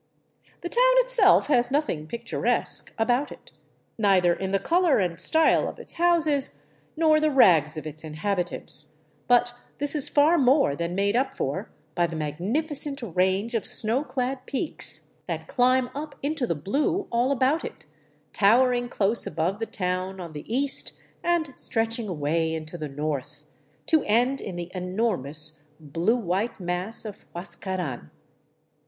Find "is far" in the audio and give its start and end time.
9.93-10.39